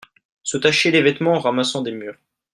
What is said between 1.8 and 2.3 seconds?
des mûres.